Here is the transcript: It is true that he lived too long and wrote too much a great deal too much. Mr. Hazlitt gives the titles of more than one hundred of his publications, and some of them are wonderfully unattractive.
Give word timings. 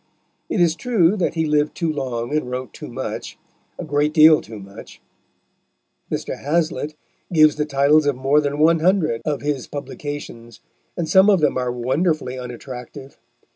It 0.49 0.59
is 0.59 0.73
true 0.73 1.15
that 1.17 1.35
he 1.35 1.45
lived 1.45 1.75
too 1.75 1.93
long 1.93 2.35
and 2.35 2.49
wrote 2.49 2.73
too 2.73 2.87
much 2.87 3.37
a 3.77 3.85
great 3.85 4.15
deal 4.15 4.41
too 4.41 4.57
much. 4.57 4.99
Mr. 6.11 6.39
Hazlitt 6.39 6.95
gives 7.31 7.55
the 7.55 7.67
titles 7.67 8.07
of 8.07 8.15
more 8.15 8.41
than 8.41 8.57
one 8.57 8.79
hundred 8.79 9.21
of 9.25 9.41
his 9.41 9.67
publications, 9.67 10.59
and 10.97 11.07
some 11.07 11.29
of 11.29 11.39
them 11.39 11.55
are 11.55 11.71
wonderfully 11.71 12.35
unattractive. 12.39 13.19